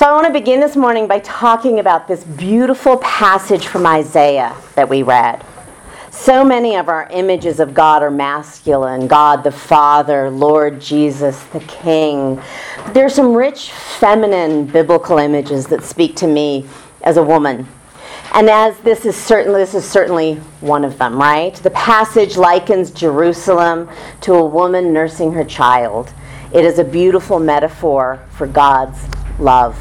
So 0.00 0.06
I 0.06 0.12
want 0.12 0.26
to 0.28 0.32
begin 0.32 0.60
this 0.60 0.76
morning 0.76 1.06
by 1.06 1.18
talking 1.18 1.78
about 1.78 2.08
this 2.08 2.24
beautiful 2.24 2.96
passage 2.96 3.66
from 3.66 3.84
Isaiah 3.84 4.56
that 4.74 4.88
we 4.88 5.02
read. 5.02 5.44
So 6.10 6.42
many 6.42 6.76
of 6.76 6.88
our 6.88 7.06
images 7.10 7.60
of 7.60 7.74
God 7.74 8.02
are 8.02 8.10
masculine 8.10 9.06
God 9.06 9.44
the 9.44 9.52
Father, 9.52 10.30
Lord 10.30 10.80
Jesus, 10.80 11.42
the 11.52 11.60
King. 11.60 12.40
There 12.94 13.04
are 13.04 13.10
some 13.10 13.34
rich 13.34 13.72
feminine 13.72 14.64
biblical 14.64 15.18
images 15.18 15.66
that 15.66 15.82
speak 15.82 16.16
to 16.16 16.26
me 16.26 16.66
as 17.02 17.18
a 17.18 17.22
woman. 17.22 17.68
And 18.32 18.48
as 18.48 18.78
this 18.78 19.04
is 19.04 19.16
certainly 19.16 19.60
this 19.60 19.74
is 19.74 19.84
certainly 19.84 20.36
one 20.62 20.86
of 20.86 20.96
them, 20.96 21.18
right? 21.18 21.54
The 21.56 21.72
passage 21.72 22.38
likens 22.38 22.90
Jerusalem 22.90 23.86
to 24.22 24.32
a 24.32 24.46
woman 24.46 24.94
nursing 24.94 25.34
her 25.34 25.44
child. 25.44 26.14
It 26.54 26.64
is 26.64 26.78
a 26.78 26.84
beautiful 26.84 27.38
metaphor 27.38 28.18
for 28.30 28.46
God's 28.46 28.98
love. 29.40 29.76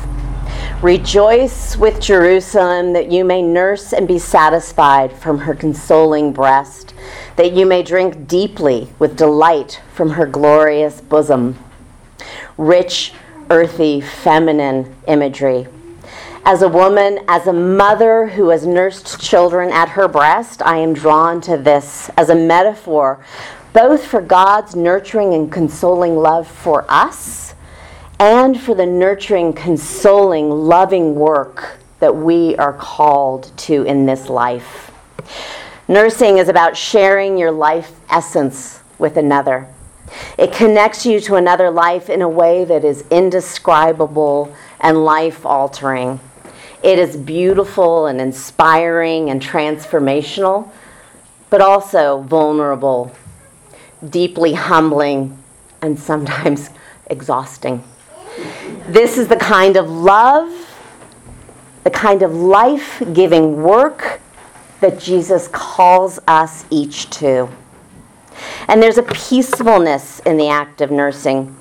Rejoice 0.82 1.76
with 1.76 2.00
Jerusalem 2.00 2.94
that 2.94 3.12
you 3.12 3.26
may 3.26 3.42
nurse 3.42 3.92
and 3.92 4.08
be 4.08 4.18
satisfied 4.18 5.12
from 5.12 5.40
her 5.40 5.54
consoling 5.54 6.32
breast, 6.32 6.94
that 7.36 7.52
you 7.52 7.66
may 7.66 7.84
drink 7.84 8.28
deeply 8.28 8.88
with 8.98 9.18
delight 9.18 9.82
from 9.94 10.12
her 10.12 10.26
glorious 10.26 11.02
bosom. 11.02 11.60
Rich, 12.58 13.12
earthy, 13.50 14.00
feminine 14.00 14.96
imagery. 15.06 15.68
As 16.46 16.62
a 16.62 16.70
woman, 16.70 17.20
as 17.28 17.46
a 17.46 17.54
mother 17.54 18.28
who 18.28 18.48
has 18.48 18.66
nursed 18.66 19.20
children 19.20 19.72
at 19.72 19.90
her 19.90 20.08
breast, 20.08 20.62
I 20.62 20.78
am 20.78 20.94
drawn 20.94 21.42
to 21.42 21.58
this 21.58 22.10
as 22.16 22.30
a 22.30 22.36
metaphor, 22.36 23.24
both 23.74 24.06
for 24.06 24.22
God's 24.22 24.76
nurturing 24.76 25.34
and 25.34 25.52
consoling 25.52 26.16
love 26.16 26.48
for 26.48 26.86
us 26.88 27.54
and 28.20 28.60
for 28.60 28.76
the 28.76 28.86
nurturing, 28.86 29.54
consoling, 29.54 30.50
loving 30.50 31.16
work 31.16 31.80
that 32.00 32.16
we 32.16 32.56
are 32.58 32.74
called 32.74 33.52
to 33.58 33.84
in 33.84 34.06
this 34.06 34.30
life. 34.30 34.92
Nursing 35.88 36.38
is 36.38 36.50
about 36.50 36.76
sharing 36.78 37.38
your 37.38 37.52
life 37.52 38.00
essence 38.10 38.82
with 38.98 39.18
another. 39.18 39.68
It 40.38 40.52
connects 40.52 41.06
you 41.06 41.20
to 41.22 41.36
another 41.36 41.72
life 41.72 42.10
in 42.10 42.22
a 42.22 42.30
way 42.30 42.66
that 42.66 42.84
is 42.84 43.06
indescribable 43.10 44.54
and 44.80 45.04
life 45.06 45.46
altering. 45.46 46.20
It 46.84 47.00
is 47.00 47.16
beautiful 47.16 48.08
and 48.08 48.20
inspiring 48.20 49.30
and 49.30 49.42
transformational, 49.42 50.72
but 51.50 51.62
also 51.62 52.22
vulnerable, 52.22 53.16
deeply 54.08 54.54
humbling, 54.54 55.38
and 55.82 56.00
sometimes 56.00 56.70
exhausting. 57.08 57.84
This 58.90 59.20
is 59.20 59.28
the 59.28 59.36
kind 59.36 59.78
of 59.78 59.88
love, 59.88 60.52
the 61.84 61.92
kind 61.92 62.24
of 62.24 62.34
life 62.34 63.04
giving 63.14 63.62
work 63.62 64.20
that 64.82 65.00
Jesus 65.00 65.48
calls 65.50 66.20
us 66.28 66.66
each 66.72 67.08
to. 67.12 67.48
And 68.68 68.82
there's 68.82 68.98
a 68.98 69.04
peacefulness 69.04 70.22
in 70.22 70.38
the 70.38 70.48
act 70.50 70.82
of 70.82 70.90
nursing 70.90 71.56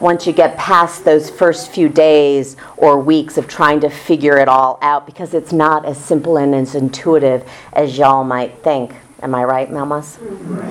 once 0.00 0.26
you 0.26 0.32
get 0.32 0.56
past 0.56 1.04
those 1.04 1.30
first 1.30 1.70
few 1.70 1.88
days 1.88 2.56
or 2.76 2.98
weeks 2.98 3.38
of 3.38 3.46
trying 3.46 3.78
to 3.78 3.88
figure 3.88 4.36
it 4.38 4.48
all 4.48 4.80
out 4.82 5.06
because 5.06 5.34
it's 5.34 5.52
not 5.52 5.84
as 5.84 5.96
simple 5.96 6.36
and 6.36 6.52
as 6.52 6.74
intuitive 6.74 7.48
as 7.74 7.96
y'all 7.96 8.24
might 8.24 8.52
think. 8.64 8.92
Am 9.22 9.36
I 9.36 9.44
right, 9.44 9.70
Mamas? 9.70 10.18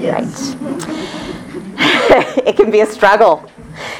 Yes. 0.02 0.56
Right. 0.56 2.38
it 2.46 2.58
can 2.58 2.70
be 2.70 2.82
a 2.82 2.86
struggle. 2.86 3.50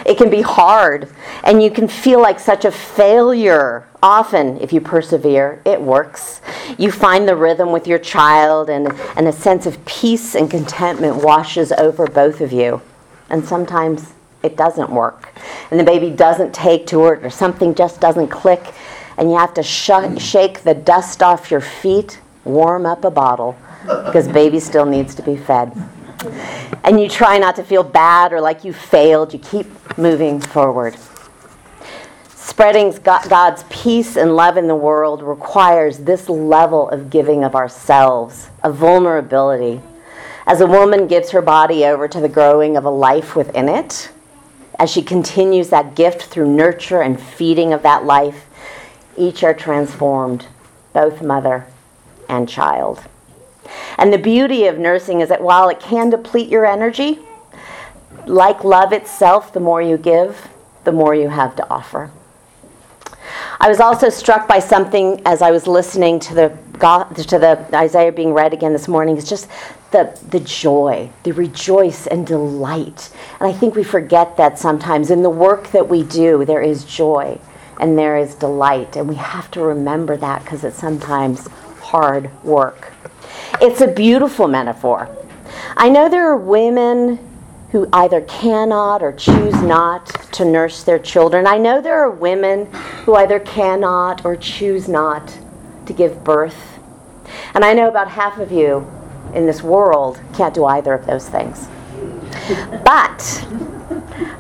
It 0.06 0.18
can 0.18 0.30
be 0.30 0.42
hard, 0.42 1.10
and 1.44 1.62
you 1.62 1.72
can 1.72 1.88
feel 1.88 2.22
like 2.22 2.40
such 2.40 2.66
a 2.66 2.72
failure. 2.72 3.88
Often, 4.02 4.60
if 4.60 4.72
you 4.72 4.82
persevere, 4.82 5.62
it 5.66 5.82
works. 5.82 6.42
You 6.78 6.92
find 6.92 7.28
the 7.28 7.36
rhythm 7.36 7.72
with 7.72 7.88
your 7.88 8.00
child, 8.00 8.70
and, 8.70 8.92
and 9.16 9.28
a 9.28 9.32
sense 9.32 9.66
of 9.66 9.84
peace 9.86 10.36
and 10.36 10.50
contentment 10.50 11.18
washes 11.18 11.72
over 11.74 12.08
both 12.08 12.42
of 12.42 12.52
you. 12.52 12.82
And 13.30 13.44
sometimes 13.46 14.14
it 14.44 14.56
doesn't 14.56 14.92
work, 14.92 15.34
and 15.72 15.80
the 15.80 15.84
baby 15.84 16.12
doesn't 16.12 16.54
take 16.54 16.86
to 16.88 17.06
it, 17.08 17.26
or 17.26 17.30
something 17.30 17.74
just 17.74 18.00
doesn't 18.00 18.28
click, 18.28 18.74
and 19.18 19.30
you 19.30 19.38
have 19.38 19.54
to 19.56 19.64
sh- 19.64 20.20
shake 20.20 20.62
the 20.64 20.76
dust 20.76 21.24
off 21.24 21.50
your 21.50 21.62
feet, 21.62 22.20
warm 22.44 22.86
up 22.86 23.04
a 23.04 23.12
bottle, 23.12 23.58
because 23.86 24.28
baby 24.28 24.60
still 24.60 24.86
needs 24.86 25.16
to 25.16 25.24
be 25.24 25.36
fed 25.36 25.72
and 26.84 27.00
you 27.00 27.10
try 27.10 27.38
not 27.38 27.56
to 27.58 27.64
feel 27.64 27.84
bad 27.84 28.34
or 28.34 28.42
like 28.42 28.64
you 28.64 28.74
failed. 28.74 29.34
You 29.34 29.40
keep 29.40 29.98
moving 29.98 30.40
forward. 30.40 30.96
Spreading 32.30 32.92
God's 33.04 33.64
peace 33.70 34.16
and 34.16 34.36
love 34.36 34.56
in 34.56 34.68
the 34.68 34.76
world 34.76 35.22
requires 35.22 35.98
this 35.98 36.30
level 36.30 36.90
of 36.90 37.10
giving 37.10 37.44
of 37.44 37.56
ourselves, 37.56 38.50
of 38.64 38.76
vulnerability. 38.76 39.82
As 40.48 40.62
a 40.62 40.68
woman 40.68 41.08
gives 41.08 41.32
her 41.32 41.42
body 41.42 41.86
over 41.86 42.08
to 42.08 42.20
the 42.20 42.30
growing 42.30 42.78
of 42.78 42.86
a 42.86 42.90
life 42.90 43.36
within 43.36 43.68
it, 43.68 44.12
as 44.78 44.92
she 44.92 45.02
continues 45.02 45.70
that 45.70 45.96
gift 45.96 46.24
through 46.24 46.54
nurture 46.54 47.02
and 47.02 47.20
feeding 47.20 47.74
of 47.74 47.82
that 47.82 48.06
life, 48.06 48.46
each 49.18 49.44
are 49.44 49.54
transformed, 49.54 50.48
both 50.94 51.22
mother 51.22 51.66
and 52.30 52.48
child. 52.48 53.02
And 53.98 54.12
the 54.12 54.18
beauty 54.18 54.66
of 54.68 54.78
nursing 54.78 55.22
is 55.22 55.30
that 55.30 55.42
while 55.42 55.70
it 55.70 55.80
can 55.80 56.10
deplete 56.10 56.50
your 56.50 56.66
energy, 56.66 57.20
like 58.26 58.64
love 58.64 58.94
itself, 58.94 59.54
the 59.54 59.60
more 59.60 59.82
you 59.82 59.98
give, 59.98 60.48
the 60.84 60.92
more 60.92 61.16
you 61.16 61.30
have 61.30 61.56
to 61.58 61.70
offer. 61.70 62.12
I 63.60 63.70
was 63.70 63.80
also 63.80 64.10
struck 64.10 64.48
by 64.48 64.60
something 64.60 65.22
as 65.26 65.42
I 65.42 65.52
was 65.52 65.68
listening 65.68 66.20
to 66.22 66.34
the 66.34 66.58
to 66.76 67.40
the 67.40 67.66
Isaiah 67.74 68.12
being 68.12 68.34
read 68.34 68.54
again 68.54 68.74
this 68.74 68.88
morning. 68.88 69.18
It's 69.18 69.30
just 69.30 69.50
the 69.92 70.18
the 70.30 70.42
joy, 70.42 71.10
the 71.24 71.32
rejoice 71.32 72.06
and 72.06 72.28
delight. 72.28 73.10
And 73.40 73.50
I 73.50 73.54
think 73.54 73.76
we 73.76 73.84
forget 73.84 74.38
that 74.38 74.60
sometimes 74.60 75.10
in 75.10 75.24
the 75.24 75.30
work 75.30 75.72
that 75.72 75.88
we 75.88 76.04
do, 76.04 76.46
there 76.46 76.62
is 76.62 76.84
joy 76.84 77.40
and 77.80 77.98
there 77.98 78.18
is 78.18 78.36
delight, 78.36 78.96
and 78.96 79.08
we 79.10 79.16
have 79.16 79.50
to 79.52 79.62
remember 79.62 80.16
that 80.18 80.44
because 80.44 80.64
it's 80.64 80.78
sometimes 80.78 81.48
hard 81.82 82.30
work. 82.44 82.92
It's 83.62 83.82
a 83.82 83.88
beautiful 83.88 84.48
metaphor. 84.48 85.10
I 85.78 85.90
know 85.90 86.10
there 86.10 86.30
are 86.30 86.38
women 86.38 87.20
who 87.72 87.88
either 87.92 88.22
cannot 88.22 89.02
or 89.02 89.12
choose 89.12 89.62
not 89.62 90.08
to 90.34 90.46
nurse 90.46 90.84
their 90.84 91.00
children. 91.00 91.46
I 91.46 91.58
know 91.58 91.82
there 91.82 92.00
are 92.02 92.10
women 92.10 92.68
who 93.04 93.16
either 93.16 93.40
cannot 93.40 94.26
or 94.26 94.36
choose 94.36 94.88
not 94.88 95.38
to 95.86 95.94
give 95.94 96.24
birth. 96.24 96.80
And 97.54 97.66
I 97.66 97.74
know 97.74 97.90
about 97.90 98.10
half 98.10 98.38
of 98.38 98.52
you 98.52 98.88
in 99.34 99.46
this 99.46 99.62
world 99.62 100.22
can't 100.34 100.54
do 100.54 100.66
either 100.66 100.94
of 100.94 101.06
those 101.06 101.28
things. 101.28 101.68
But 102.86 103.46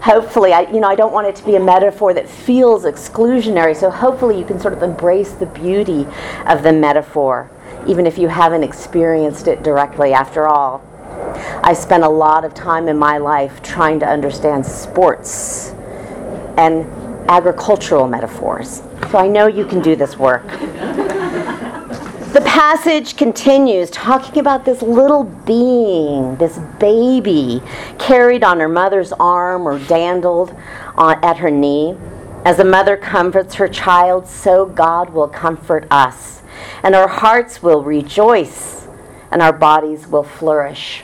hopefully, 0.01 0.53
I, 0.53 0.61
you 0.71 0.79
know, 0.79 0.88
I 0.88 0.95
don't 0.95 1.11
want 1.11 1.27
it 1.27 1.35
to 1.38 1.45
be 1.45 1.55
a 1.55 1.59
metaphor 1.59 2.13
that 2.13 2.29
feels 2.29 2.85
exclusionary. 2.85 3.75
So 3.75 3.89
hopefully, 3.89 4.38
you 4.38 4.45
can 4.45 4.59
sort 4.59 4.73
of 4.73 4.83
embrace 4.83 5.33
the 5.33 5.45
beauty 5.47 6.07
of 6.45 6.63
the 6.63 6.71
metaphor 6.71 7.49
even 7.88 8.07
if 8.07 8.18
you 8.18 8.28
haven't 8.28 8.63
experienced 8.63 9.47
it 9.47 9.63
directly. 9.63 10.13
After 10.13 10.47
all, 10.47 10.84
I 11.63 11.73
spent 11.73 12.03
a 12.03 12.09
lot 12.09 12.46
of 12.46 12.53
time 12.53 12.88
in 12.88 12.97
my 12.97 13.18
life 13.18 13.62
trying 13.62 14.00
to 14.00 14.06
understand 14.06 14.66
sports 14.66 15.72
and 16.57 16.85
agricultural 17.29 18.07
metaphors. 18.07 18.81
So 19.12 19.18
I 19.18 19.28
know 19.28 19.47
you 19.47 19.66
can 19.66 19.81
do 19.81 19.95
this 19.95 20.18
work. 20.18 20.47
the 22.34 22.41
passage 22.45 23.18
continues 23.18 23.90
talking 23.90 24.40
about 24.40 24.66
this 24.66 24.81
little 24.81 25.24
being, 25.24 26.35
this 26.38 26.57
baby, 26.79 27.62
carried 27.97 28.44
on 28.44 28.59
her 28.59 28.69
mother's 28.69 29.12
arm 29.13 29.68
or 29.68 29.79
dandled 29.79 30.56
on, 30.95 31.24
at 31.24 31.38
her 31.38 31.51
knee. 31.51 31.95
As 32.45 32.59
a 32.59 32.66
mother 32.66 32.95
comforts 32.95 33.56
her 33.56 33.68
child, 33.68 34.27
so 34.27 34.65
God 34.65 35.09
will 35.12 35.27
comfort 35.27 35.88
us 35.89 36.44
and 36.84 36.96
our 36.96 37.07
hearts 37.07 37.62
will 37.62 37.84
rejoice 37.84 38.88
and 39.31 39.42
our 39.42 39.54
bodies 39.54 40.07
will 40.07 40.24
flourish. 40.24 41.04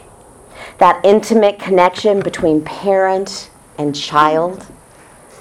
That 0.77 1.03
intimate 1.03 1.59
connection 1.59 2.21
between 2.21 2.63
parent 2.63 3.49
and 3.77 3.95
child, 3.95 4.65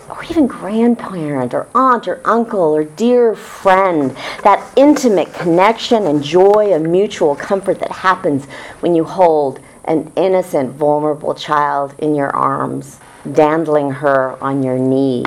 or 0.08 0.24
even 0.24 0.46
grandparent, 0.46 1.54
or 1.54 1.68
aunt, 1.74 2.08
or 2.08 2.20
uncle, 2.24 2.74
or 2.74 2.84
dear 2.84 3.34
friend, 3.34 4.16
that 4.42 4.72
intimate 4.76 5.32
connection 5.34 6.06
and 6.06 6.22
joy 6.22 6.72
and 6.72 6.90
mutual 6.90 7.36
comfort 7.36 7.78
that 7.78 7.92
happens 7.92 8.46
when 8.80 8.94
you 8.94 9.04
hold 9.04 9.60
an 9.84 10.12
innocent, 10.16 10.72
vulnerable 10.72 11.34
child 11.34 11.94
in 11.98 12.14
your 12.14 12.34
arms, 12.34 12.98
dandling 13.32 13.90
her 13.92 14.36
on 14.42 14.62
your 14.62 14.78
knee 14.78 15.24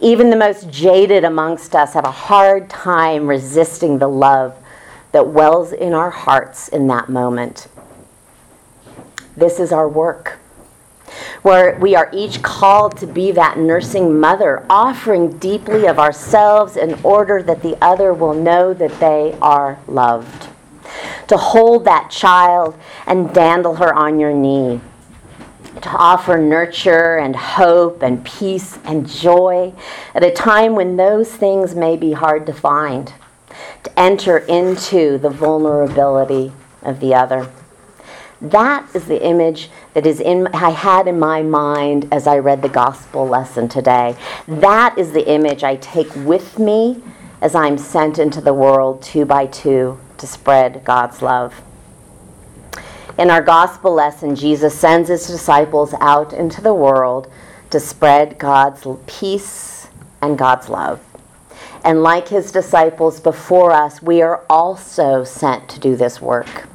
even 0.00 0.30
the 0.30 0.36
most 0.36 0.70
jaded 0.70 1.24
amongst 1.24 1.74
us 1.74 1.94
have 1.94 2.04
a 2.04 2.10
hard 2.10 2.70
time 2.70 3.26
resisting 3.26 3.98
the 3.98 4.08
love 4.08 4.56
that 5.12 5.28
wells 5.28 5.72
in 5.72 5.92
our 5.94 6.10
hearts 6.10 6.68
in 6.68 6.86
that 6.88 7.08
moment. 7.08 7.68
This 9.36 9.58
is 9.60 9.72
our 9.72 9.88
work. 9.88 10.38
where 11.42 11.78
we 11.78 11.94
are 11.94 12.10
each 12.12 12.42
called 12.42 12.96
to 12.98 13.06
be 13.06 13.32
that 13.32 13.58
nursing 13.58 14.18
mother, 14.18 14.64
offering 14.68 15.38
deeply 15.38 15.86
of 15.86 15.98
ourselves 15.98 16.76
in 16.76 16.98
order 17.02 17.42
that 17.42 17.62
the 17.62 17.76
other 17.82 18.12
will 18.12 18.34
know 18.34 18.74
that 18.74 19.00
they 19.00 19.36
are 19.40 19.78
loved. 19.86 20.48
To 21.28 21.36
hold 21.36 21.84
that 21.84 22.10
child 22.10 22.78
and 23.06 23.32
dandle 23.32 23.76
her 23.76 23.94
on 23.94 24.18
your 24.18 24.32
knee. 24.32 24.80
To 25.82 25.90
offer 25.90 26.36
nurture 26.36 27.18
and 27.18 27.36
hope 27.36 28.02
and 28.02 28.24
peace 28.24 28.78
and 28.84 29.08
joy 29.08 29.72
at 30.14 30.24
a 30.24 30.32
time 30.32 30.74
when 30.74 30.96
those 30.96 31.30
things 31.30 31.74
may 31.74 31.96
be 31.96 32.12
hard 32.12 32.46
to 32.46 32.52
find. 32.52 33.12
To 33.84 33.98
enter 33.98 34.38
into 34.38 35.18
the 35.18 35.30
vulnerability 35.30 36.52
of 36.82 37.00
the 37.00 37.14
other. 37.14 37.50
That 38.40 38.88
is 38.94 39.06
the 39.06 39.24
image 39.24 39.70
that 39.94 40.06
is 40.06 40.20
in 40.20 40.46
I 40.48 40.70
had 40.70 41.08
in 41.08 41.18
my 41.18 41.42
mind 41.42 42.08
as 42.12 42.26
I 42.26 42.38
read 42.38 42.62
the 42.62 42.68
gospel 42.68 43.26
lesson 43.26 43.68
today. 43.68 44.16
That 44.46 44.96
is 44.96 45.12
the 45.12 45.28
image 45.28 45.64
I 45.64 45.76
take 45.76 46.14
with 46.14 46.58
me 46.58 47.02
as 47.40 47.54
I'm 47.54 47.78
sent 47.78 48.18
into 48.18 48.40
the 48.40 48.54
world 48.54 49.02
two 49.02 49.24
by 49.24 49.46
two 49.46 49.98
to 50.18 50.26
spread 50.26 50.84
God's 50.84 51.22
love. 51.22 51.62
In 53.18 53.30
our 53.30 53.42
gospel 53.42 53.92
lesson, 53.94 54.36
Jesus 54.36 54.78
sends 54.78 55.08
his 55.08 55.26
disciples 55.26 55.92
out 56.00 56.32
into 56.32 56.60
the 56.60 56.72
world 56.72 57.28
to 57.70 57.80
spread 57.80 58.38
God's 58.38 58.86
peace 59.08 59.88
and 60.22 60.38
God's 60.38 60.68
love. 60.68 61.00
And 61.84 62.04
like 62.04 62.28
his 62.28 62.52
disciples 62.52 63.18
before 63.18 63.72
us, 63.72 64.00
we 64.00 64.22
are 64.22 64.44
also 64.48 65.24
sent 65.24 65.68
to 65.70 65.80
do 65.80 65.96
this 65.96 66.20
work 66.20 66.68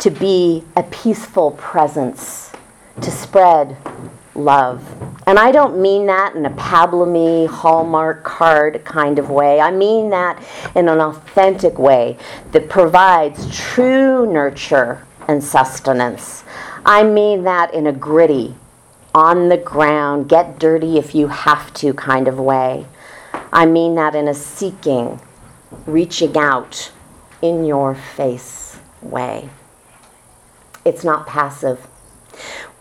to 0.00 0.10
be 0.10 0.62
a 0.76 0.82
peaceful 0.82 1.52
presence, 1.52 2.52
to 3.00 3.10
spread 3.10 3.78
love. 4.34 4.86
And 5.26 5.38
I 5.38 5.52
don't 5.52 5.80
mean 5.80 6.06
that 6.06 6.34
in 6.34 6.44
a 6.44 6.50
pablumi 6.50 7.46
Hallmark 7.46 8.24
card 8.24 8.84
kind 8.84 9.18
of 9.18 9.30
way. 9.30 9.58
I 9.58 9.70
mean 9.70 10.10
that 10.10 10.42
in 10.74 10.88
an 10.90 11.00
authentic 11.00 11.78
way 11.78 12.18
that 12.52 12.68
provides 12.68 13.54
true 13.56 14.30
nurture 14.30 15.06
and 15.30 15.44
sustenance. 15.44 16.42
I 16.84 17.04
mean 17.04 17.44
that 17.44 17.72
in 17.72 17.86
a 17.86 17.92
gritty, 17.92 18.56
on 19.14 19.48
the 19.48 19.56
ground, 19.56 20.28
get 20.28 20.58
dirty 20.58 20.98
if 20.98 21.14
you 21.14 21.28
have 21.28 21.72
to 21.74 21.94
kind 21.94 22.26
of 22.26 22.40
way. 22.40 22.86
I 23.52 23.64
mean 23.64 23.94
that 23.94 24.16
in 24.16 24.26
a 24.26 24.34
seeking, 24.34 25.20
reaching 25.86 26.36
out 26.36 26.90
in 27.40 27.64
your 27.64 27.94
face 27.94 28.78
way. 29.00 29.50
It's 30.84 31.04
not 31.04 31.28
passive. 31.28 31.86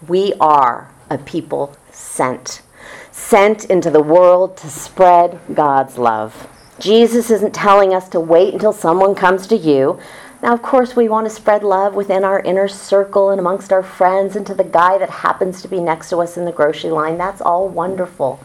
We 0.07 0.33
are 0.39 0.89
a 1.07 1.19
people 1.19 1.77
sent, 1.91 2.63
sent 3.11 3.65
into 3.65 3.91
the 3.91 4.01
world 4.01 4.57
to 4.57 4.69
spread 4.69 5.39
God's 5.53 5.99
love. 5.99 6.47
Jesus 6.79 7.29
isn't 7.29 7.53
telling 7.53 7.93
us 7.93 8.09
to 8.09 8.19
wait 8.19 8.53
until 8.53 8.73
someone 8.73 9.13
comes 9.13 9.45
to 9.47 9.55
you. 9.55 9.99
Now, 10.41 10.53
of 10.53 10.61
course, 10.61 10.95
we 10.95 11.09
want 11.09 11.27
to 11.27 11.35
spread 11.35 11.63
love 11.63 11.95
within 11.95 12.23
our 12.23 12.39
inner 12.39 12.69
circle 12.69 13.29
and 13.29 13.39
amongst 13.39 13.73
our 13.73 13.83
friends 13.83 14.37
and 14.37 14.47
to 14.47 14.53
the 14.53 14.63
guy 14.63 14.97
that 14.97 15.09
happens 15.09 15.61
to 15.61 15.67
be 15.67 15.81
next 15.81 16.09
to 16.09 16.17
us 16.19 16.37
in 16.37 16.45
the 16.45 16.51
grocery 16.51 16.91
line. 16.91 17.17
That's 17.17 17.41
all 17.41 17.67
wonderful. 17.67 18.39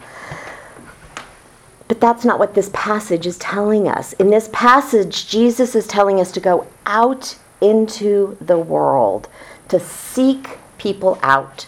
But 1.87 2.01
that's 2.01 2.25
not 2.25 2.39
what 2.39 2.53
this 2.53 2.69
passage 2.73 3.25
is 3.25 3.37
telling 3.37 3.87
us. 3.87 4.11
In 4.13 4.29
this 4.29 4.49
passage, 4.51 5.27
Jesus 5.27 5.75
is 5.75 5.87
telling 5.87 6.19
us 6.19 6.31
to 6.33 6.39
go 6.39 6.67
out 6.85 7.37
into 7.61 8.35
the 8.41 8.57
world, 8.57 9.29
to 9.69 9.79
seek 9.79 10.57
people 10.77 11.17
out. 11.21 11.67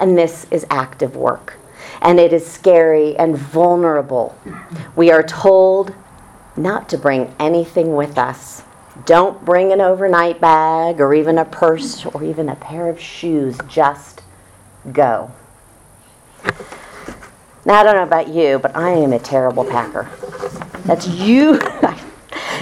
And 0.00 0.18
this 0.18 0.46
is 0.50 0.66
active 0.70 1.14
work. 1.14 1.58
And 2.02 2.18
it 2.18 2.32
is 2.32 2.44
scary 2.44 3.16
and 3.18 3.36
vulnerable. 3.36 4.36
We 4.96 5.12
are 5.12 5.22
told 5.22 5.94
not 6.56 6.88
to 6.88 6.98
bring 6.98 7.34
anything 7.38 7.94
with 7.94 8.18
us. 8.18 8.62
Don't 9.06 9.44
bring 9.44 9.72
an 9.72 9.80
overnight 9.80 10.40
bag 10.40 11.00
or 11.00 11.14
even 11.14 11.38
a 11.38 11.44
purse 11.44 12.04
or 12.06 12.22
even 12.24 12.48
a 12.48 12.56
pair 12.56 12.88
of 12.88 13.00
shoes. 13.00 13.58
Just 13.68 14.22
go. 14.92 15.30
Now, 17.64 17.80
I 17.80 17.82
don't 17.82 17.96
know 17.96 18.02
about 18.02 18.28
you, 18.28 18.58
but 18.58 18.74
I 18.74 18.90
am 18.90 19.12
a 19.12 19.18
terrible 19.18 19.64
packer. 19.64 20.10
That's 20.84 21.06
you. 21.06 21.60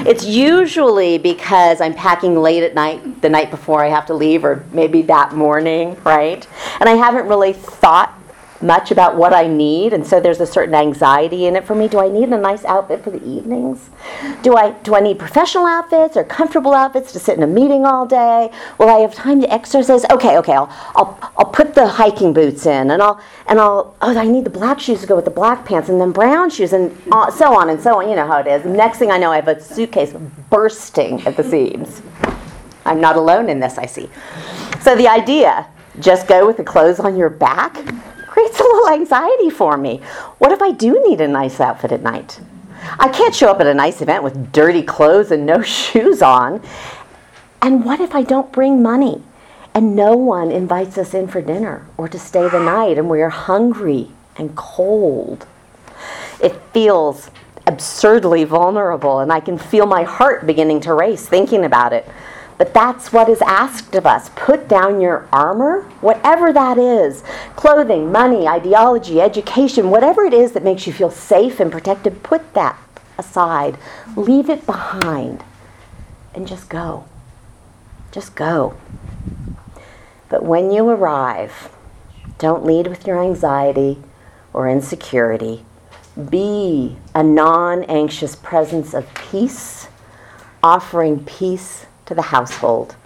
It's 0.07 0.25
usually 0.25 1.19
because 1.19 1.81
I'm 1.81 1.93
packing 1.93 2.37
late 2.37 2.63
at 2.63 2.75
night, 2.75 3.21
the 3.21 3.29
night 3.29 3.51
before 3.51 3.85
I 3.85 3.89
have 3.89 4.07
to 4.07 4.15
leave, 4.15 4.45
or 4.45 4.65
maybe 4.73 5.03
that 5.03 5.35
morning, 5.35 5.97
right? 6.05 6.47
And 6.79 6.89
I 6.89 6.93
haven't 6.93 7.27
really 7.27 7.53
thought 7.53 8.18
much 8.61 8.91
about 8.91 9.17
what 9.17 9.33
I 9.33 9.47
need, 9.47 9.93
and 9.93 10.07
so 10.07 10.21
there's 10.21 10.41
a 10.41 10.47
certain 10.47 10.75
anxiety 10.75 11.47
in 11.47 11.55
it 11.55 11.65
for 11.65 11.75
me. 11.75 11.87
Do 11.89 12.01
I 12.01 12.09
need 12.09 12.29
a 12.31 12.39
nice 12.39 12.65
outfit 12.65 13.05
for 13.05 13.11
the 13.11 13.25
evenings? 13.25 13.91
Do 14.43 14.57
I 14.57 14.73
do 14.83 14.95
I 14.95 15.01
need 15.01 15.19
professional 15.19 15.67
outfits 15.67 16.17
or 16.17 16.25
comfortable 16.25 16.75
outfits 16.75 17.13
to 17.13 17.21
sit 17.21 17.37
in 17.37 17.43
a 17.43 17.47
meeting 17.47 17.87
all 17.87 18.07
day? 18.07 18.51
Will 18.79 18.89
I 18.89 18.99
have 18.99 19.15
time 19.15 19.41
to 19.43 19.53
exercise? 19.53 20.05
Okay, 20.11 20.37
okay, 20.39 20.55
I'll 20.55 20.69
I'll, 20.97 21.33
I'll 21.37 21.47
put 21.53 21.75
the 21.75 21.87
hiking 21.87 22.33
boots 22.33 22.67
in, 22.67 22.91
and 22.91 23.03
I'll 23.03 23.21
and 23.47 23.61
I'll 23.61 23.95
oh 24.03 24.19
I 24.19 24.27
need 24.27 24.45
the 24.45 24.51
black 24.51 24.81
shoes 24.81 25.01
to 25.03 25.07
go 25.07 25.15
with 25.15 25.25
the 25.25 25.31
black 25.31 25.65
pants, 25.65 25.89
and 25.89 26.01
then 26.01 26.11
brown 26.11 26.51
shoes, 26.51 26.73
and 26.73 26.97
uh, 27.13 27.31
so 27.31 27.57
on 27.57 27.71
and 27.71 27.81
so 27.81 28.01
on. 28.01 28.09
You 28.09 28.17
know 28.17 28.27
how 28.27 28.39
it 28.39 28.47
is. 28.47 28.65
next 28.65 28.99
thing 28.99 29.11
I 29.11 29.19
know, 29.19 29.31
I 29.31 29.37
have 29.37 29.49
a 29.49 29.61
suitcase 29.61 30.13
bursting 30.51 31.25
at 31.27 31.37
the 31.37 31.45
seams. 31.45 32.03
I'm 32.85 33.01
not 33.01 33.17
alone 33.17 33.51
in 33.51 33.61
this, 33.61 33.77
I 33.77 33.87
see. 33.87 34.09
So 34.81 34.97
the 34.97 35.07
idea, 35.09 35.67
just 36.01 36.27
go 36.27 36.47
with 36.47 36.57
the 36.57 36.65
clothes 36.65 36.99
on 36.99 37.17
your 37.17 37.29
back 37.29 37.77
creates 38.39 38.61
a 38.61 38.63
little 38.63 38.91
anxiety 38.91 39.51
for 39.51 39.77
me. 39.77 39.97
What 40.39 40.53
if 40.53 40.63
I 40.63 40.71
do 40.71 41.03
need 41.09 41.21
a 41.21 41.27
nice 41.27 41.59
outfit 41.59 41.91
at 41.91 42.03
night? 42.03 42.41
I 43.01 43.09
can't 43.09 43.35
show 43.35 43.51
up 43.51 43.61
at 43.61 43.67
a 43.67 43.75
nice 43.75 44.01
event 44.01 44.23
with 44.23 44.53
dirty 44.53 44.83
clothes 44.83 45.33
and 45.33 45.45
no 45.45 45.61
shoes 45.77 46.23
on. 46.23 46.63
And 47.61 47.85
what 47.85 48.01
if 48.01 48.15
I 48.15 48.23
don't 48.23 48.53
bring 48.53 48.81
money 48.81 49.23
and 49.75 49.97
no 49.97 50.17
one 50.17 50.53
invites 50.53 50.97
us 50.99 51.15
in 51.15 51.27
for 51.27 51.43
dinner 51.43 51.85
or 51.97 52.09
to 52.09 52.19
stay 52.19 52.49
the 52.49 52.61
night 52.61 52.97
and 52.97 53.11
we're 53.11 53.29
hungry 53.29 54.11
and 54.37 54.55
cold? 54.55 55.47
It 56.41 56.55
feels 56.73 57.31
absurdly 57.67 58.45
vulnerable 58.45 59.19
and 59.19 59.33
I 59.33 59.41
can 59.41 59.59
feel 59.59 59.87
my 59.87 60.05
heart 60.05 60.47
beginning 60.47 60.81
to 60.83 60.95
race 60.95 61.27
thinking 61.27 61.65
about 61.65 61.93
it. 61.93 62.09
But 62.59 62.75
that's 62.75 63.13
what 63.13 63.29
is 63.29 63.41
asked 63.43 63.95
of 63.95 64.05
us. 64.05 64.31
Put 64.35 64.69
down 64.69 65.01
your 65.01 65.29
armor, 65.33 65.83
whatever 66.01 66.53
that 66.53 66.77
is 66.77 67.23
clothing, 67.55 68.11
money, 68.11 68.49
ideology, 68.49 69.21
education, 69.21 69.91
whatever 69.91 70.25
it 70.25 70.35
is 70.35 70.53
that 70.53 70.65
makes 70.65 70.87
you 70.87 70.93
feel 70.93 71.11
safe 71.11 71.61
and 71.61 71.71
protected, 71.71 72.25
put 72.25 72.55
that 72.55 72.77
aside. 73.17 73.79
Leave 74.17 74.51
it 74.51 74.67
behind 74.67 75.45
and 76.35 76.49
just 76.49 76.69
go. 76.69 77.05
Just 78.11 78.35
go. 78.35 78.75
But 80.29 80.45
when 80.45 80.71
you 80.73 80.89
arrive, 80.89 81.71
don't 82.39 82.65
lead 82.65 82.89
with 82.89 83.07
your 83.07 83.23
anxiety 83.23 83.99
or 84.53 84.69
insecurity. 84.69 85.65
Be 86.31 86.97
a 87.15 87.23
non 87.23 87.85
anxious 87.85 88.35
presence 88.35 88.95
of 88.95 89.13
peace, 89.15 89.89
offering 90.63 91.25
peace 91.25 91.87
to 92.09 92.15
the 92.15 92.23
household. 92.23 92.97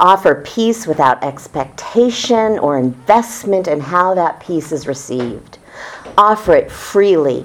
Offer 0.00 0.42
peace 0.44 0.86
without 0.86 1.22
expectation 1.22 2.58
or 2.58 2.78
investment 2.78 3.68
in 3.68 3.80
how 3.80 4.14
that 4.14 4.40
peace 4.40 4.72
is 4.72 4.86
received. 4.86 5.58
Offer 6.16 6.54
it 6.54 6.70
freely 6.70 7.44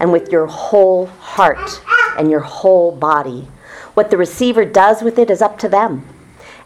and 0.00 0.12
with 0.12 0.30
your 0.30 0.46
whole 0.46 1.06
heart 1.06 1.80
and 2.16 2.30
your 2.30 2.40
whole 2.40 2.92
body. 2.92 3.48
What 3.94 4.10
the 4.10 4.16
receiver 4.16 4.64
does 4.64 5.02
with 5.02 5.18
it 5.18 5.30
is 5.30 5.42
up 5.42 5.58
to 5.58 5.68
them. 5.68 6.06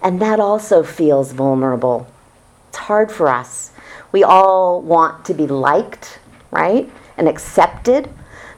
And 0.03 0.21
that 0.21 0.39
also 0.39 0.83
feels 0.83 1.33
vulnerable. 1.33 2.07
It's 2.69 2.79
hard 2.79 3.11
for 3.11 3.29
us. 3.29 3.73
We 4.13 4.23
all 4.23 4.83
want 4.83 5.25
to 5.27 5.35
be 5.35 5.47
liked, 5.47 6.19
right? 6.51 6.91
And 7.17 7.29
accepted. 7.29 8.11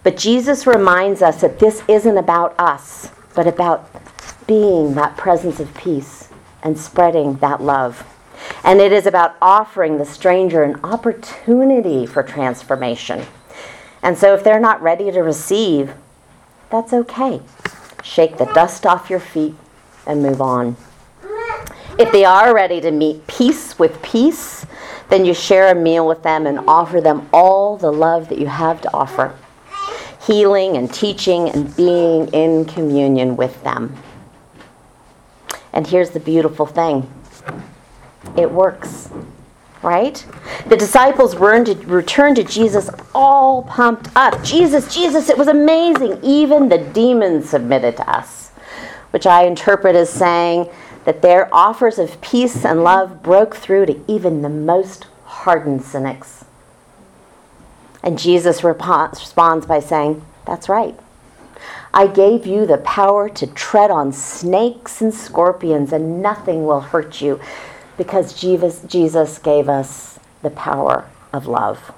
But 0.02 0.16
Jesus 0.16 0.66
reminds 0.66 1.22
us 1.22 1.40
that 1.40 1.60
this 1.60 1.82
isn't 1.88 2.18
about 2.18 2.58
us, 2.58 3.10
but 3.34 3.46
about 3.46 3.88
being 4.46 4.94
that 4.94 5.16
presence 5.16 5.60
of 5.60 5.74
peace 5.74 6.28
and 6.62 6.78
spreading 6.78 7.36
that 7.36 7.60
love. 7.60 8.06
And 8.62 8.80
it 8.80 8.92
is 8.92 9.06
about 9.06 9.36
offering 9.40 9.98
the 9.98 10.04
stranger 10.04 10.62
an 10.62 10.80
opportunity 10.84 12.06
for 12.06 12.22
transformation. 12.22 13.24
And 14.02 14.18
so 14.18 14.34
if 14.34 14.44
they're 14.44 14.60
not 14.60 14.82
ready 14.82 15.10
to 15.10 15.20
receive, 15.20 15.94
that's 16.70 16.92
okay. 16.92 17.40
Shake 18.02 18.36
the 18.36 18.46
dust 18.46 18.84
off 18.84 19.08
your 19.08 19.20
feet 19.20 19.54
and 20.06 20.22
move 20.22 20.42
on. 20.42 20.76
If 21.98 22.10
they 22.12 22.24
are 22.24 22.54
ready 22.54 22.80
to 22.80 22.90
meet 22.90 23.26
peace 23.26 23.78
with 23.78 24.02
peace, 24.02 24.66
then 25.08 25.24
you 25.24 25.32
share 25.32 25.70
a 25.70 25.74
meal 25.74 26.06
with 26.06 26.22
them 26.22 26.46
and 26.46 26.58
offer 26.68 27.00
them 27.00 27.28
all 27.32 27.76
the 27.76 27.92
love 27.92 28.28
that 28.28 28.38
you 28.38 28.46
have 28.46 28.80
to 28.82 28.92
offer 28.92 29.34
healing 30.26 30.76
and 30.76 30.92
teaching 30.92 31.50
and 31.50 31.74
being 31.76 32.28
in 32.28 32.64
communion 32.64 33.36
with 33.36 33.62
them. 33.62 33.94
And 35.74 35.86
here's 35.86 36.10
the 36.10 36.20
beautiful 36.20 36.64
thing 36.66 37.10
it 38.38 38.50
works. 38.50 39.10
right? 39.82 40.24
The 40.68 40.78
disciples 40.78 41.36
returned 41.36 42.36
to 42.36 42.44
Jesus 42.44 42.88
all 43.14 43.64
pumped 43.64 44.08
up. 44.16 44.42
Jesus, 44.42 44.92
Jesus, 44.94 45.28
it 45.28 45.36
was 45.36 45.48
amazing. 45.48 46.18
Even 46.22 46.70
the 46.70 46.78
demons 46.78 47.50
submitted 47.50 47.96
to 47.98 48.10
us, 48.10 48.48
which 49.10 49.26
I 49.26 49.44
interpret 49.44 49.94
as 49.94 50.08
saying 50.08 50.70
that 51.04 51.20
their 51.20 51.54
offers 51.54 51.98
of 51.98 52.20
peace 52.22 52.64
and 52.64 52.82
love 52.82 53.22
broke 53.22 53.56
through 53.56 53.86
to 53.86 54.00
even 54.08 54.40
the 54.40 54.48
most 54.48 55.06
hardened 55.26 55.82
cynics. 55.82 56.46
And 58.02 58.18
Jesus 58.18 58.64
responds 58.64 59.66
by 59.66 59.80
saying, 59.80 60.24
That's 60.46 60.68
right. 60.70 60.98
I 61.94 62.08
gave 62.08 62.44
you 62.44 62.66
the 62.66 62.78
power 62.78 63.28
to 63.28 63.46
tread 63.46 63.88
on 63.88 64.12
snakes 64.12 65.00
and 65.00 65.14
scorpions, 65.14 65.92
and 65.92 66.20
nothing 66.20 66.66
will 66.66 66.80
hurt 66.80 67.20
you 67.20 67.40
because 67.96 68.34
Jesus, 68.34 69.38
gave 69.38 69.68
us 69.68 70.18
the 70.42 70.50
power 70.50 71.08
of 71.32 71.46
love. 71.46 71.94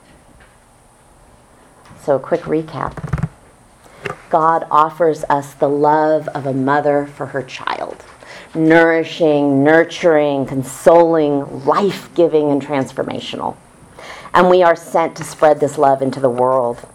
So, 2.03 2.17
a 2.17 2.21
quick 2.21 2.43
recap 2.43 3.25
God 4.29 4.67
offers 4.71 5.25
us 5.31 5.55
the 5.55 5.69
love 5.69 6.29
of 6.29 6.45
a 6.45 6.53
mother 6.53 7.07
for 7.07 7.27
her 7.27 7.43
child 7.43 8.05
nourishing, 8.55 9.65
nurturing, 9.65 10.45
consoling, 10.45 11.65
life 11.65 12.15
giving, 12.15 12.51
and 12.51 12.61
transformational. 12.61 13.57
And 14.35 14.51
we 14.51 14.63
are 14.63 14.77
sent 14.77 15.17
to 15.17 15.25
spread 15.25 15.59
this 15.59 15.79
love 15.79 16.03
into 16.03 16.21
the 16.21 16.31
world. 16.31 16.87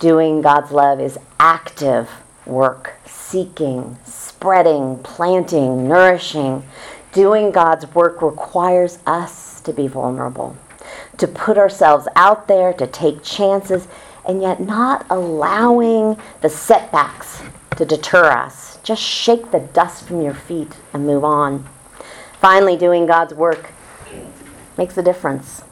Doing 0.00 0.42
God's 0.42 0.72
love 0.72 1.00
is 1.00 1.18
active 1.38 2.10
work, 2.44 2.94
seeking, 3.06 3.96
spreading, 4.04 4.98
planting, 5.04 5.86
nourishing, 5.86 6.64
Doing 7.12 7.50
God's 7.50 7.92
work 7.92 8.22
requires 8.22 9.00
us 9.04 9.60
to 9.62 9.72
be 9.72 9.88
vulnerable, 9.88 10.56
to 11.18 11.26
put 11.26 11.58
ourselves 11.58 12.06
out 12.14 12.46
there, 12.46 12.72
to 12.74 12.86
take 12.86 13.24
chances, 13.24 13.88
and 14.24 14.40
yet 14.40 14.60
not 14.60 15.06
allowing 15.10 16.16
the 16.40 16.48
setbacks 16.48 17.42
to 17.76 17.84
deter 17.84 18.26
us. 18.26 18.78
Just 18.84 19.02
shake 19.02 19.50
the 19.50 19.58
dust 19.58 20.04
from 20.04 20.22
your 20.22 20.34
feet 20.34 20.76
and 20.92 21.04
move 21.04 21.24
on. 21.24 21.68
Finally, 22.40 22.76
doing 22.76 23.06
God's 23.06 23.34
work 23.34 23.70
makes 24.78 24.96
a 24.96 25.02
difference. 25.02 25.62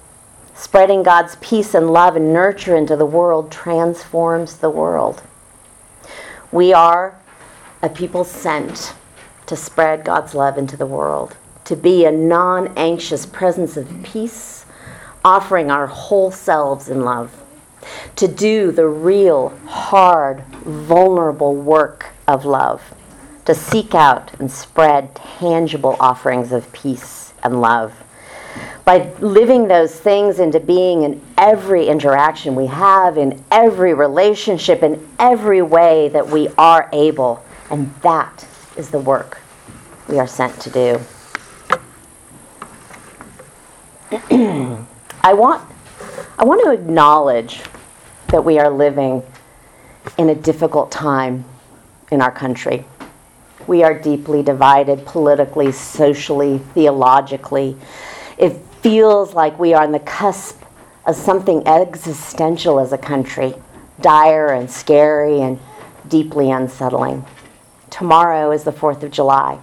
Spreading 0.58 1.04
God's 1.04 1.36
peace 1.36 1.72
and 1.72 1.92
love 1.92 2.16
and 2.16 2.32
nurture 2.32 2.74
into 2.74 2.96
the 2.96 3.06
world 3.06 3.52
transforms 3.52 4.56
the 4.56 4.68
world. 4.68 5.22
We 6.50 6.72
are 6.72 7.16
a 7.80 7.88
people 7.88 8.24
sent 8.24 8.92
to 9.46 9.54
spread 9.54 10.04
God's 10.04 10.34
love 10.34 10.58
into 10.58 10.76
the 10.76 10.84
world, 10.84 11.36
to 11.66 11.76
be 11.76 12.04
a 12.04 12.10
non 12.10 12.72
anxious 12.76 13.24
presence 13.24 13.76
of 13.76 14.02
peace, 14.02 14.66
offering 15.24 15.70
our 15.70 15.86
whole 15.86 16.32
selves 16.32 16.88
in 16.88 17.04
love, 17.04 17.40
to 18.16 18.26
do 18.26 18.72
the 18.72 18.88
real, 18.88 19.56
hard, 19.64 20.40
vulnerable 20.64 21.54
work 21.54 22.06
of 22.26 22.44
love, 22.44 22.82
to 23.44 23.54
seek 23.54 23.94
out 23.94 24.32
and 24.40 24.50
spread 24.50 25.14
tangible 25.14 25.96
offerings 26.00 26.50
of 26.50 26.72
peace 26.72 27.32
and 27.44 27.60
love. 27.60 27.94
By 28.88 29.12
living 29.20 29.68
those 29.68 29.94
things 29.94 30.40
into 30.40 30.60
being 30.60 31.02
in 31.02 31.20
every 31.36 31.88
interaction 31.88 32.54
we 32.54 32.64
have, 32.68 33.18
in 33.18 33.44
every 33.50 33.92
relationship, 33.92 34.82
in 34.82 35.06
every 35.18 35.60
way 35.60 36.08
that 36.08 36.26
we 36.26 36.48
are 36.56 36.88
able. 36.94 37.44
And 37.70 37.94
that 37.96 38.48
is 38.78 38.88
the 38.88 38.98
work 38.98 39.42
we 40.08 40.18
are 40.18 40.26
sent 40.26 40.58
to 40.60 40.70
do. 40.70 41.00
I 45.22 45.34
want 45.34 45.70
I 46.38 46.44
want 46.44 46.64
to 46.64 46.70
acknowledge 46.70 47.60
that 48.28 48.42
we 48.42 48.58
are 48.58 48.70
living 48.70 49.22
in 50.16 50.30
a 50.30 50.34
difficult 50.34 50.90
time 50.90 51.44
in 52.10 52.22
our 52.22 52.32
country. 52.32 52.86
We 53.66 53.82
are 53.82 53.92
deeply 53.92 54.42
divided 54.42 55.04
politically, 55.04 55.72
socially, 55.72 56.56
theologically. 56.72 57.76
It 58.38 58.52
feels 58.82 59.34
like 59.34 59.58
we 59.58 59.74
are 59.74 59.82
on 59.82 59.90
the 59.90 59.98
cusp 59.98 60.62
of 61.04 61.16
something 61.16 61.66
existential 61.66 62.78
as 62.78 62.92
a 62.92 62.98
country, 62.98 63.54
dire 64.00 64.52
and 64.52 64.70
scary 64.70 65.40
and 65.40 65.58
deeply 66.06 66.52
unsettling. 66.52 67.24
Tomorrow 67.90 68.52
is 68.52 68.62
the 68.62 68.70
4th 68.70 69.02
of 69.02 69.10
July, 69.10 69.58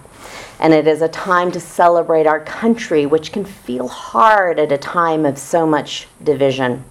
and 0.60 0.74
it 0.74 0.86
is 0.86 1.00
a 1.00 1.08
time 1.08 1.50
to 1.52 1.60
celebrate 1.60 2.26
our 2.26 2.40
country, 2.40 3.06
which 3.06 3.32
can 3.32 3.46
feel 3.46 3.88
hard 3.88 4.58
at 4.58 4.70
a 4.70 4.78
time 4.78 5.24
of 5.24 5.38
so 5.38 5.66
much 5.66 6.06
division. 6.22 6.84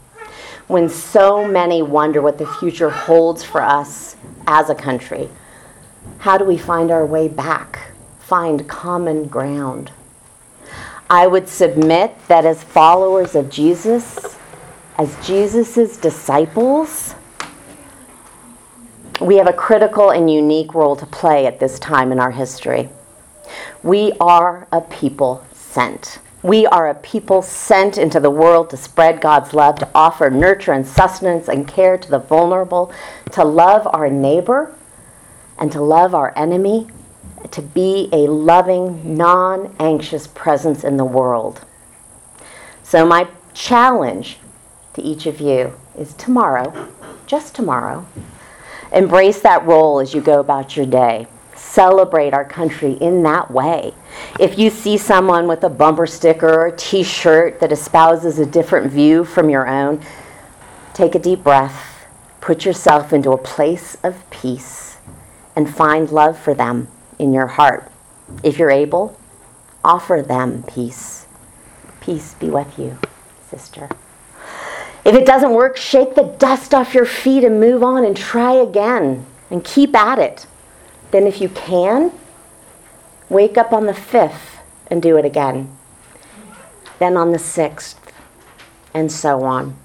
When 0.66 0.90
so 0.90 1.48
many 1.48 1.84
wonder 1.84 2.20
what 2.20 2.40
the 2.40 2.48
future 2.48 2.90
holds 2.90 3.44
for 3.44 3.62
us 3.62 4.16
as 4.48 4.72
a 4.72 4.76
country, 4.76 5.30
how 6.18 6.40
do 6.40 6.46
we 6.46 6.58
find 6.58 6.90
our 6.90 7.06
way 7.06 7.28
back, 7.28 7.92
find 8.18 8.68
common 8.68 9.26
ground? 9.26 9.92
I 11.10 11.28
would 11.28 11.48
submit 11.48 12.16
that 12.28 12.46
as 12.46 12.64
followers 12.64 13.36
of 13.36 13.50
Jesus, 13.50 14.38
as 14.98 15.16
Jesus' 15.26 15.98
disciples, 15.98 17.14
we 19.22 19.36
have 19.38 19.48
a 19.48 19.54
critical 19.54 20.10
and 20.10 20.32
unique 20.32 20.74
role 20.74 20.96
to 20.96 21.06
play 21.06 21.46
at 21.46 21.60
this 21.60 21.80
time 21.80 22.12
in 22.12 22.20
our 22.20 22.32
history. 22.32 22.90
We 23.84 24.14
are 24.20 24.68
a 24.72 24.82
people 24.82 25.46
sent. 25.54 26.20
We 26.42 26.66
are 26.68 26.90
a 26.90 26.96
people 26.96 27.42
sent 27.42 27.98
into 27.98 28.20
the 28.20 28.30
world 28.30 28.70
to 28.72 28.78
spread 28.78 29.22
God's 29.22 29.54
love, 29.54 29.78
to 29.80 29.90
offer 29.96 30.30
nurture 30.30 30.74
and 30.74 30.86
sustenance 30.86 31.48
and 31.48 31.68
care 31.68 31.98
to 31.98 32.10
the 32.10 32.20
vulnerable, 32.20 32.92
to 33.32 33.44
love 33.44 33.88
our 33.94 34.10
neighbor 34.10 34.76
and 35.58 35.72
to 35.72 35.82
love 35.82 36.14
our 36.14 36.34
enemy, 36.36 36.88
to 37.52 37.62
be 37.62 38.10
a 38.12 38.28
loving, 38.28 39.18
non 39.18 39.76
anxious 39.80 40.28
presence 40.28 40.84
in 40.84 40.98
the 40.98 41.06
world. 41.06 41.62
So, 42.84 43.06
my 43.06 43.28
challenge 43.54 44.38
to 44.94 45.02
each 45.02 45.26
of 45.26 45.40
you 45.40 45.74
is 45.98 46.14
tomorrow, 46.14 46.90
just 47.26 47.56
tomorrow, 47.56 48.06
Embrace 48.96 49.42
that 49.42 49.66
role 49.66 50.00
as 50.00 50.14
you 50.14 50.22
go 50.22 50.40
about 50.40 50.78
your 50.78 50.86
day. 50.86 51.28
Celebrate 51.54 52.34
our 52.34 52.46
country 52.46 52.94
in 52.94 53.24
that 53.24 53.52
way. 53.52 53.94
If 54.40 54.58
you 54.58 54.70
see 54.70 54.98
someone 54.98 55.48
with 55.48 55.64
a 55.66 55.70
bumper 55.70 56.08
sticker 56.08 56.48
or 56.48 56.68
a 56.68 56.78
t 56.78 57.04
shirt 57.04 57.60
that 57.60 57.74
espouses 57.74 58.40
a 58.40 58.46
different 58.46 58.92
view 58.92 59.26
from 59.26 59.50
your 59.50 59.68
own, 59.68 60.02
take 60.94 61.14
a 61.14 61.20
deep 61.20 61.44
breath, 61.44 62.06
put 62.40 62.64
yourself 62.64 63.12
into 63.12 63.32
a 63.32 63.38
place 63.38 63.98
of 64.04 64.30
peace, 64.30 64.98
and 65.56 65.74
find 65.74 66.10
love 66.10 66.40
for 66.40 66.54
them 66.54 66.88
in 67.20 67.34
your 67.34 67.48
heart. 67.48 67.92
If 68.44 68.58
you're 68.58 68.72
able, 68.72 69.18
offer 69.84 70.24
them 70.26 70.64
peace. 70.64 71.28
Peace 72.02 72.34
be 72.36 72.50
with 72.50 72.78
you, 72.78 72.98
sister. 73.50 73.90
If 75.06 75.14
it 75.14 75.26
doesn't 75.26 75.54
work, 75.54 75.78
shake 75.78 76.16
the 76.16 76.36
dust 76.40 76.74
off 76.74 76.94
your 76.94 77.06
feet 77.06 77.44
and 77.44 77.60
move 77.60 77.84
on 77.84 78.04
and 78.04 78.18
try 78.18 78.54
again 78.54 79.26
and 79.52 79.64
keep 79.64 79.96
at 79.96 80.18
it. 80.18 80.48
Then, 81.12 81.28
if 81.28 81.40
you 81.40 81.50
can, 81.50 82.12
wake 83.30 83.58
up 83.58 83.72
on 83.72 83.86
the 83.86 83.94
5th 83.94 84.60
and 84.88 85.02
do 85.02 85.18
it 85.18 85.26
again. 85.26 85.76
Then 86.98 87.18
on 87.18 87.32
the 87.32 87.38
6th, 87.38 87.96
and 88.94 89.12
so 89.12 89.44
on. 89.44 89.76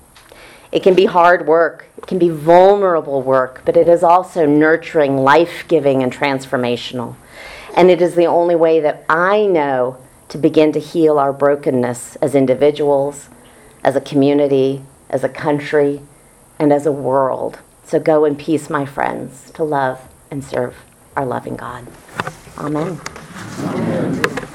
It 0.72 0.82
can 0.82 0.94
be 0.94 1.06
hard 1.06 1.46
work, 1.46 1.86
it 1.98 2.06
can 2.06 2.18
be 2.18 2.28
vulnerable 2.28 3.22
work, 3.22 3.62
but 3.64 3.76
it 3.76 3.88
is 3.88 4.02
also 4.02 4.46
nurturing, 4.46 5.16
life 5.16 5.64
giving, 5.66 6.02
and 6.02 6.12
transformational. 6.12 7.16
And 7.76 7.90
it 7.90 8.00
is 8.00 8.14
the 8.14 8.26
only 8.26 8.54
way 8.54 8.80
that 8.80 9.04
I 9.08 9.46
know 9.46 9.98
to 10.28 10.38
begin 10.38 10.72
to 10.72 10.80
heal 10.80 11.18
our 11.18 11.32
brokenness 11.32 12.16
as 12.16 12.34
individuals, 12.34 13.28
as 13.82 13.96
a 13.96 14.00
community, 14.00 14.82
as 15.08 15.24
a 15.24 15.28
country, 15.28 16.02
and 16.58 16.72
as 16.72 16.86
a 16.86 16.92
world. 16.92 17.58
So 17.84 17.98
go 17.98 18.24
in 18.24 18.36
peace, 18.36 18.70
my 18.70 18.86
friends, 18.86 19.50
to 19.52 19.64
love 19.64 20.00
and 20.30 20.44
serve 20.44 20.76
our 21.16 21.26
loving 21.26 21.56
God. 21.56 21.86
Amen. 22.58 23.00
Amen. 23.58 24.46